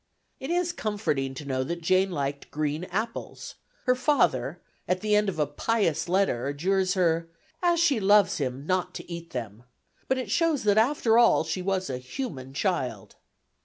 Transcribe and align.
It 0.39 0.49
is 0.49 0.73
comforting 0.73 1.35
to 1.35 1.45
know 1.45 1.63
that 1.63 1.83
Jane 1.83 2.09
liked 2.09 2.49
green 2.49 2.85
apples; 2.85 3.53
her 3.85 3.93
father, 3.93 4.59
at 4.87 5.01
the 5.01 5.15
end 5.15 5.29
of 5.29 5.37
a 5.37 5.45
pious 5.45 6.09
letter 6.09 6.47
adjures 6.47 6.95
her 6.95 7.29
"as 7.61 7.79
she 7.79 7.99
loves 7.99 8.39
him 8.39 8.65
not 8.65 8.95
to 8.95 9.07
eat 9.07 9.29
them," 9.29 9.61
but 10.07 10.17
it 10.17 10.31
shows 10.31 10.63
that 10.63 10.79
after 10.79 11.19
all 11.19 11.43
she 11.43 11.61
was 11.61 11.87
a 11.87 11.99
human 11.99 12.51
child. 12.55 13.17